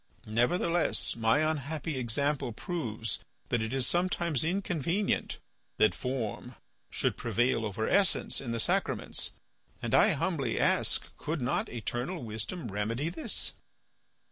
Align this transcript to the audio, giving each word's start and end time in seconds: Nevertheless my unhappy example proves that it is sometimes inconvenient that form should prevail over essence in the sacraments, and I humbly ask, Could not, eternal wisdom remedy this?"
Nevertheless 0.25 1.15
my 1.15 1.47
unhappy 1.47 1.99
example 1.99 2.51
proves 2.53 3.19
that 3.49 3.61
it 3.61 3.71
is 3.71 3.85
sometimes 3.85 4.43
inconvenient 4.43 5.37
that 5.77 5.93
form 5.93 6.55
should 6.89 7.15
prevail 7.17 7.63
over 7.63 7.87
essence 7.87 8.41
in 8.41 8.51
the 8.51 8.59
sacraments, 8.59 9.29
and 9.79 9.93
I 9.93 10.13
humbly 10.13 10.59
ask, 10.59 11.05
Could 11.17 11.39
not, 11.39 11.69
eternal 11.69 12.23
wisdom 12.23 12.71
remedy 12.71 13.09
this?" 13.09 13.53